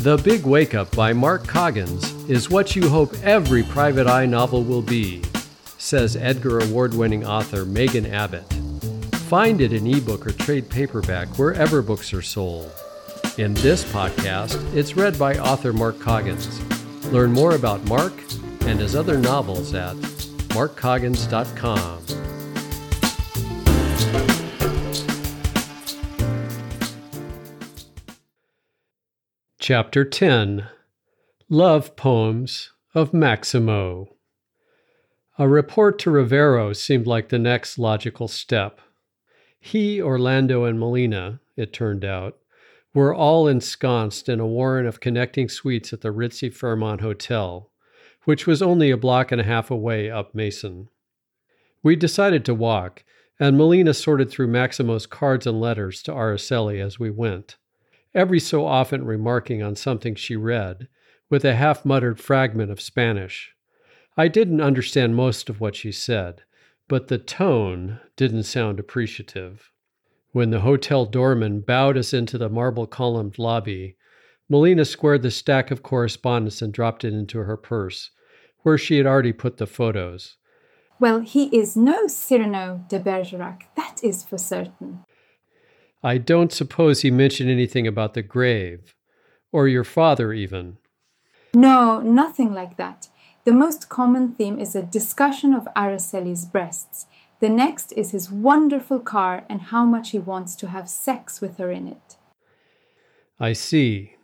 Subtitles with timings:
[0.00, 4.64] The Big Wake Up by Mark Coggins is what you hope every private eye novel
[4.64, 5.22] will be,
[5.76, 8.50] says Edgar Award winning author Megan Abbott.
[9.28, 12.72] Find it in ebook or trade paperback wherever books are sold.
[13.36, 16.62] In this podcast, it's read by author Mark Coggins.
[17.12, 18.14] Learn more about Mark
[18.62, 19.96] and his other novels at
[20.56, 22.29] markcoggins.com.
[29.72, 30.66] Chapter 10
[31.48, 34.16] Love Poems of Maximo.
[35.38, 38.80] A report to Rivero seemed like the next logical step.
[39.60, 42.38] He, Orlando, and Melina, it turned out,
[42.94, 47.70] were all ensconced in a warren of connecting suites at the ritzy Fairmont Hotel,
[48.24, 50.88] which was only a block and a half away up Mason.
[51.80, 53.04] We decided to walk,
[53.38, 57.56] and Molina sorted through Maximo's cards and letters to Araceli as we went
[58.14, 60.88] every so often remarking on something she read,
[61.28, 63.54] with a half muttered fragment of Spanish.
[64.16, 66.42] I didn't understand most of what she said,
[66.88, 69.70] but the tone didn't sound appreciative.
[70.32, 73.96] When the hotel doorman bowed us into the marble columned lobby,
[74.48, 78.10] Melina squared the stack of correspondence and dropped it into her purse,
[78.62, 80.36] where she had already put the photos.
[80.98, 85.04] Well, he is no Cyrano de Bergerac, that is for certain.
[86.02, 88.94] I don't suppose he mentioned anything about the grave,
[89.52, 90.78] or your father even.
[91.54, 93.08] No, nothing like that.
[93.44, 97.06] The most common theme is a discussion of Araceli's breasts.
[97.40, 101.58] The next is his wonderful car and how much he wants to have sex with
[101.58, 102.16] her in it.
[103.38, 104.16] I see.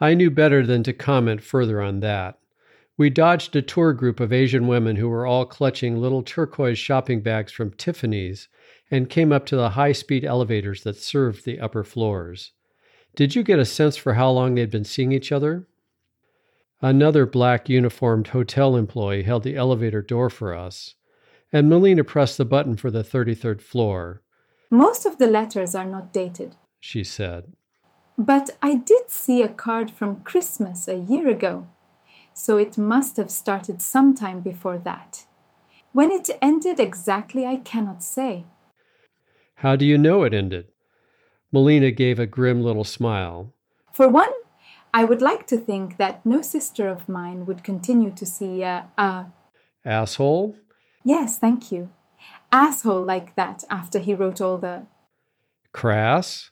[0.00, 2.38] I knew better than to comment further on that.
[2.96, 7.20] We dodged a tour group of Asian women who were all clutching little turquoise shopping
[7.20, 8.48] bags from Tiffany's
[8.90, 12.52] and came up to the high speed elevators that served the upper floors.
[13.16, 15.66] Did you get a sense for how long they'd been seeing each other?
[16.80, 20.94] Another black uniformed hotel employee held the elevator door for us,
[21.52, 24.22] and Melina pressed the button for the 33rd floor.
[24.70, 27.52] Most of the letters are not dated, she said.
[28.16, 31.66] But I did see a card from Christmas a year ago,
[32.32, 35.24] so it must have started sometime before that.
[35.92, 38.44] When it ended exactly, I cannot say.
[39.62, 40.68] How do you know it ended?
[41.50, 43.52] Melina gave a grim little smile.
[43.92, 44.30] For one,
[44.94, 48.88] I would like to think that no sister of mine would continue to see a.
[48.96, 49.26] a
[49.84, 50.56] asshole?
[51.02, 51.90] Yes, thank you.
[52.52, 54.86] Asshole like that after he wrote all the.
[55.72, 56.50] Crass?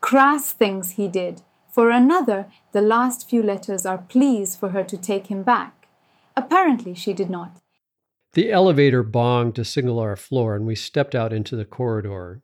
[0.00, 1.42] Crass things he did.
[1.72, 5.86] For another, the last few letters are pleas for her to take him back.
[6.36, 7.60] Apparently, she did not.
[8.32, 12.42] The elevator bonged to signal our floor, and we stepped out into the corridor.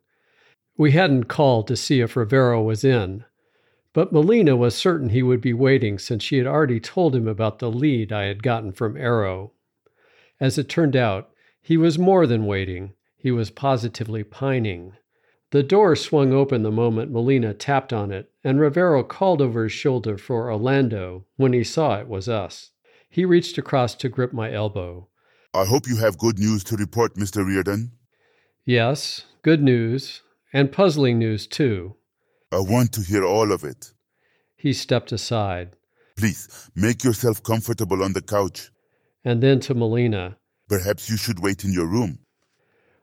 [0.77, 3.23] We hadn't called to see if Rivero was in,
[3.93, 7.59] but Melina was certain he would be waiting since she had already told him about
[7.59, 9.53] the lead I had gotten from Arrow.
[10.39, 11.29] As it turned out,
[11.61, 14.93] he was more than waiting, he was positively pining.
[15.51, 19.71] The door swung open the moment Melina tapped on it, and Rivero called over his
[19.71, 22.71] shoulder for Orlando when he saw it was us.
[23.09, 25.07] He reached across to grip my elbow.
[25.53, 27.47] I hope you have good news to report, Mr.
[27.47, 27.93] Riordan.
[28.65, 30.21] Yes, good news.
[30.55, 31.97] And puzzling news, too.
[32.49, 33.91] I want to hear all of it.
[34.55, 35.75] He stepped aside.
[36.15, 38.71] Please, make yourself comfortable on the couch.
[39.25, 40.37] And then to Melina.
[40.69, 42.19] Perhaps you should wait in your room.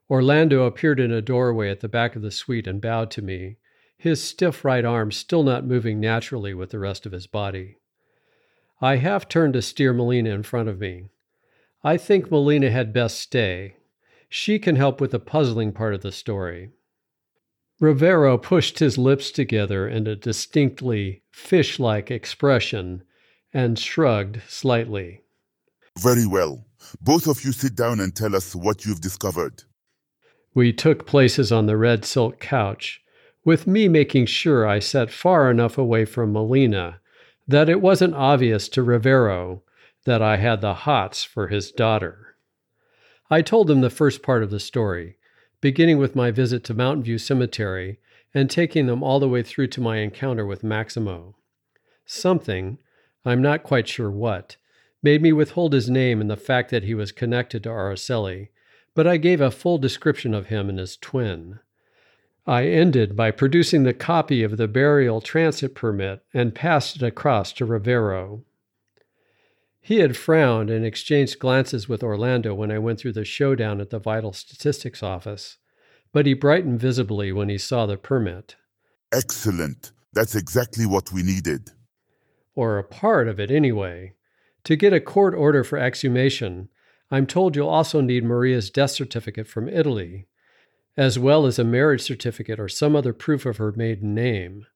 [0.08, 3.58] Orlando appeared in a doorway at the back of the suite and bowed to me,
[3.98, 7.76] his stiff right arm still not moving naturally with the rest of his body.
[8.80, 11.10] I half turned to steer Melina in front of me.
[11.84, 13.76] I think Melina had best stay.
[14.30, 16.70] She can help with the puzzling part of the story.
[17.82, 23.03] Rivero pushed his lips together in a distinctly fish like expression
[23.53, 25.22] and shrugged slightly.
[25.98, 26.65] Very well.
[27.00, 29.65] Both of you sit down and tell us what you've discovered.
[30.54, 33.00] We took places on the red silk couch,
[33.44, 37.00] with me making sure I sat far enough away from Melina
[37.49, 39.64] that it wasn't obvious to Rivero
[40.05, 42.37] that I had the hots for his daughter.
[43.29, 45.17] I told him the first part of the story,
[45.62, 47.99] beginning with my visit to Mountain View Cemetery
[48.35, 51.37] and taking them all the way through to my encounter with Maximo.
[52.05, 52.79] Something,
[53.25, 54.56] I'm not quite sure what,
[55.03, 58.49] made me withhold his name and the fact that he was connected to Araceli,
[58.94, 61.61] but I gave a full description of him and his twin.
[62.44, 67.53] I ended by producing the copy of the burial transit permit and passed it across
[67.55, 68.43] to Rivero.
[69.84, 73.90] He had frowned and exchanged glances with Orlando when I went through the showdown at
[73.90, 75.58] the vital statistics office,
[76.12, 78.55] but he brightened visibly when he saw the permit.
[79.12, 79.90] Excellent.
[80.12, 81.73] That's exactly what we needed.
[82.55, 84.12] or a part of it anyway.
[84.64, 86.69] To get a court order for exhumation,
[87.11, 90.29] I'm told you'll also need Maria's death certificate from Italy,
[90.96, 94.67] as well as a marriage certificate or some other proof of her maiden name.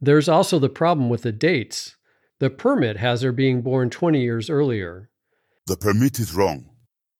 [0.00, 1.96] There's also the problem with the dates.
[2.42, 5.08] The permit has her being born 20 years earlier.
[5.68, 6.70] The permit is wrong.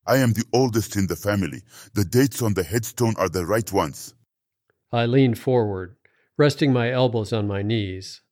[0.05, 1.63] I am the oldest in the family.
[1.95, 4.15] The dates on the headstone are the right ones.
[4.91, 5.95] I leaned forward,
[6.37, 8.23] resting my elbows on my knees.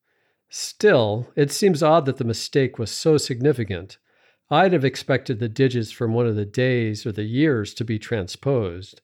[0.49, 3.99] Still, it seems odd that the mistake was so significant.
[4.51, 8.01] I'd have expected the digits from one of the days or the years to be
[8.01, 9.01] transposed,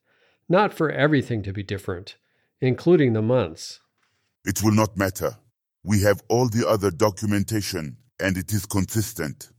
[0.49, 2.17] not for everything to be different,
[2.61, 3.79] including the months.
[4.45, 5.37] It will not matter.
[5.87, 9.51] We have all the other documentation, and it is consistent.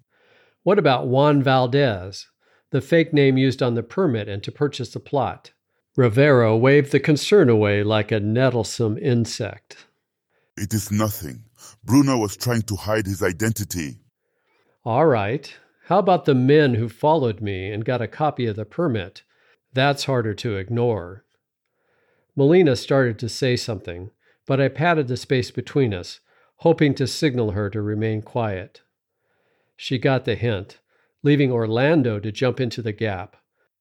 [0.64, 2.28] What about Juan Valdez,
[2.72, 5.52] the fake name used on the permit and to purchase the plot?
[5.96, 9.88] Rivero waved the concern away like a nettlesome insect.
[10.58, 11.46] It is nothing.
[11.86, 14.02] Bruno was trying to hide his identity.
[14.84, 15.56] All right.
[15.86, 19.24] How about the men who followed me and got a copy of the permit?
[19.72, 21.24] That's harder to ignore.
[22.36, 24.12] Melina started to say something,
[24.48, 26.22] but I patted the space between us,
[26.58, 28.82] hoping to signal her to remain quiet.
[29.76, 30.80] She got the hint,
[31.22, 33.36] leaving Orlando to jump into the gap.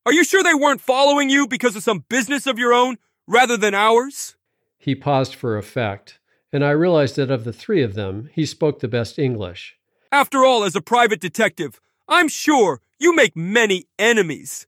[0.04, 3.56] Are you sure they weren't following you because of some business of your own rather
[3.56, 4.36] than ours?
[4.76, 6.18] He paused for effect,
[6.52, 9.76] and I realized that of the three of them, he spoke the best English.
[10.12, 14.66] After all, as a private detective, I'm sure you make many enemies.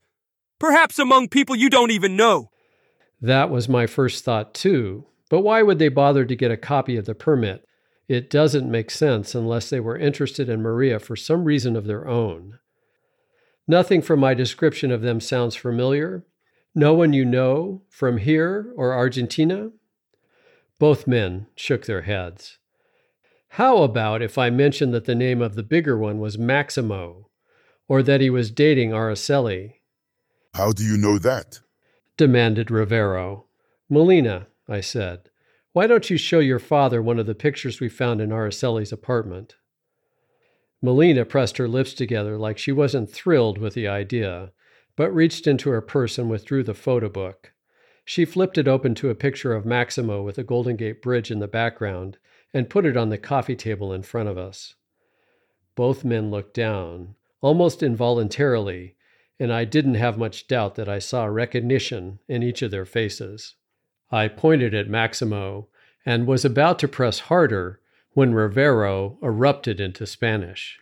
[0.58, 2.50] Perhaps among people you don't even know.
[3.20, 5.06] That was my first thought, too.
[5.28, 7.64] But why would they bother to get a copy of the permit?
[8.08, 12.08] It doesn't make sense unless they were interested in Maria for some reason of their
[12.08, 12.58] own.
[13.66, 16.24] Nothing from my description of them sounds familiar.
[16.74, 19.70] No one you know from here or Argentina?
[20.78, 22.58] Both men shook their heads.
[23.52, 27.28] How about if I mentioned that the name of the bigger one was Maximo,
[27.88, 29.74] or that he was dating Araceli?
[30.54, 31.60] How do you know that?
[32.18, 33.46] demanded Rivero.
[33.88, 35.30] Melina, I said,
[35.72, 39.56] why don't you show your father one of the pictures we found in Araceli's apartment?
[40.82, 44.52] Melina pressed her lips together like she wasn't thrilled with the idea,
[44.96, 47.52] but reached into her purse and withdrew the photo book.
[48.04, 51.40] She flipped it open to a picture of Maximo with the Golden Gate Bridge in
[51.40, 52.18] the background
[52.54, 54.74] and put it on the coffee table in front of us.
[55.74, 58.96] Both men looked down, almost involuntarily,
[59.38, 63.54] and I didn't have much doubt that I saw recognition in each of their faces.
[64.10, 65.68] I pointed at Maximo
[66.06, 67.80] and was about to press harder
[68.12, 70.78] when Rivero erupted into Spanish.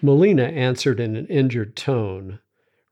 [0.00, 2.38] Melina answered in an injured tone.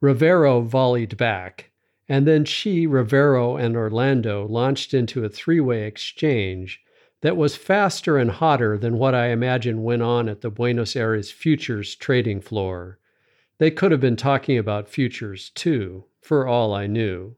[0.00, 1.70] Rivero volleyed back,
[2.08, 6.82] and then she, Rivero, and Orlando launched into a three way exchange
[7.20, 11.30] that was faster and hotter than what I imagine went on at the Buenos Aires
[11.30, 12.98] futures trading floor.
[13.58, 17.36] They could have been talking about futures, too, for all I knew.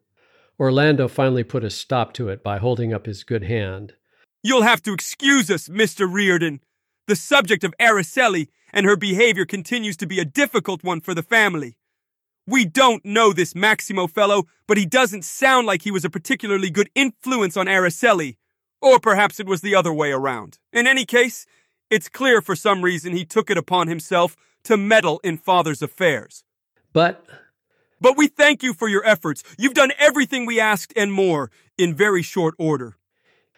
[0.58, 3.94] Orlando finally put a stop to it by holding up his good hand.
[4.42, 6.10] You'll have to excuse us, Mr.
[6.10, 6.60] Riordan.
[7.06, 11.22] The subject of Araceli and her behavior continues to be a difficult one for the
[11.22, 11.76] family.
[12.46, 16.70] We don't know this Maximo fellow, but he doesn't sound like he was a particularly
[16.70, 18.36] good influence on Araceli.
[18.80, 20.58] Or perhaps it was the other way around.
[20.72, 21.46] In any case,
[21.90, 26.44] it's clear for some reason he took it upon himself to meddle in father's affairs.
[26.92, 27.26] But
[28.00, 29.42] but we thank you for your efforts.
[29.58, 32.96] You've done everything we asked and more in very short order.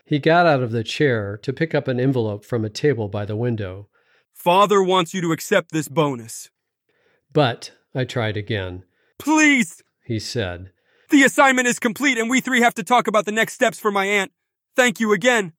[0.04, 3.24] He got out of the chair to pick up an envelope from a table by
[3.24, 3.88] the window.
[4.32, 6.50] Father wants you to accept this bonus.
[7.32, 8.84] But I tried again.
[9.18, 10.70] Please, he said.
[11.10, 13.90] The assignment is complete and we three have to talk about the next steps for
[13.90, 14.32] my aunt.
[14.76, 15.52] Thank you again.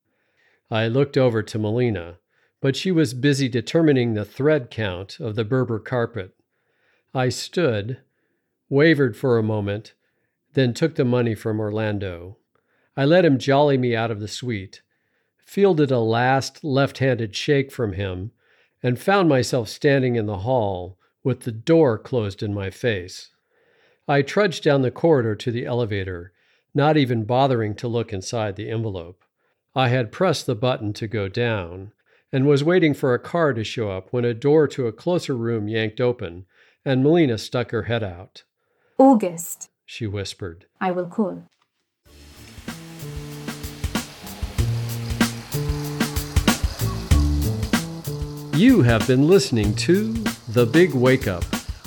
[0.71, 2.19] I looked over to Melina,
[2.61, 6.35] but she was busy determining the thread count of the Berber carpet.
[7.13, 7.97] I stood,
[8.69, 9.93] wavered for a moment,
[10.53, 12.37] then took the money from Orlando.
[12.95, 14.81] I let him jolly me out of the suite,
[15.37, 18.31] fielded a last left handed shake from him,
[18.83, 23.29] and found myself standing in the hall with the door closed in my face.
[24.07, 26.31] I trudged down the corridor to the elevator,
[26.73, 29.23] not even bothering to look inside the envelope.
[29.75, 31.91] I had pressed the button to go down
[32.31, 35.35] and was waiting for a car to show up when a door to a closer
[35.35, 36.45] room yanked open
[36.85, 38.43] and Melina stuck her head out.
[38.99, 40.65] August, she whispered.
[40.81, 41.43] I will call.
[48.53, 50.11] You have been listening to
[50.49, 51.45] The Big Wake Up,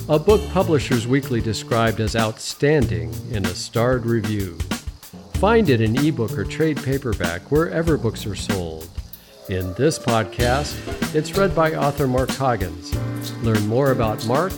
[0.09, 4.57] a book Publishers Weekly described as outstanding in a starred review.
[5.35, 8.88] Find it in ebook or trade paperback wherever books are sold.
[9.50, 10.75] In this podcast,
[11.14, 12.97] it's read by author Mark Coggins.
[13.42, 14.54] Learn more about Mark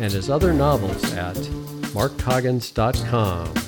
[0.00, 1.36] and his other novels at
[1.98, 3.67] markcoggins.com.